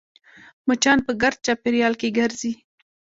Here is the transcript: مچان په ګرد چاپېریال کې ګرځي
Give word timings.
مچان 0.67 0.97
په 1.05 1.11
ګرد 1.21 1.37
چاپېریال 1.45 1.93
کې 2.01 2.15
ګرځي 2.17 2.51